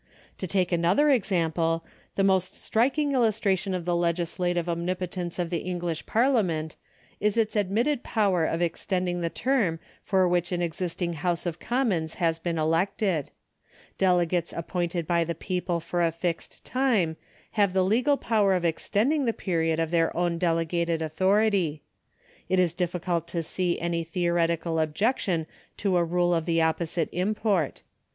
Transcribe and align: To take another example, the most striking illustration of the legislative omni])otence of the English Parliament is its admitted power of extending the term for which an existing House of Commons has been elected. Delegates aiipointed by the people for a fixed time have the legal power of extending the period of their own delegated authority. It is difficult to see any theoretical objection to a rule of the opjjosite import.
To 0.39 0.47
take 0.47 0.71
another 0.71 1.11
example, 1.11 1.85
the 2.15 2.23
most 2.23 2.55
striking 2.55 3.11
illustration 3.13 3.75
of 3.75 3.85
the 3.85 3.95
legislative 3.95 4.65
omni])otence 4.65 5.37
of 5.37 5.51
the 5.51 5.59
English 5.59 6.07
Parliament 6.07 6.75
is 7.19 7.37
its 7.37 7.55
admitted 7.55 8.01
power 8.01 8.43
of 8.43 8.63
extending 8.63 9.21
the 9.21 9.29
term 9.29 9.79
for 10.01 10.27
which 10.27 10.51
an 10.51 10.59
existing 10.59 11.13
House 11.13 11.45
of 11.45 11.59
Commons 11.59 12.15
has 12.15 12.39
been 12.39 12.57
elected. 12.57 13.29
Delegates 13.99 14.51
aiipointed 14.53 15.05
by 15.05 15.23
the 15.23 15.35
people 15.35 15.79
for 15.79 16.01
a 16.03 16.11
fixed 16.11 16.65
time 16.65 17.15
have 17.51 17.71
the 17.73 17.83
legal 17.85 18.17
power 18.17 18.55
of 18.55 18.65
extending 18.65 19.25
the 19.25 19.33
period 19.33 19.79
of 19.79 19.91
their 19.91 20.17
own 20.17 20.39
delegated 20.39 21.03
authority. 21.03 21.83
It 22.49 22.57
is 22.57 22.73
difficult 22.73 23.27
to 23.27 23.43
see 23.43 23.79
any 23.79 24.03
theoretical 24.03 24.79
objection 24.79 25.45
to 25.77 25.97
a 25.97 26.03
rule 26.03 26.33
of 26.33 26.47
the 26.47 26.57
opjjosite 26.57 27.09
import. 27.11 27.83